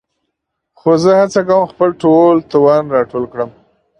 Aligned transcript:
خو 0.79 0.91
زه 1.03 1.11
هڅه 1.19 1.41
کوم 1.49 1.63
خپل 1.71 1.89
ټول 2.01 2.35
توان 2.51 2.83
راټول 2.95 3.23
کړم. 3.31 3.49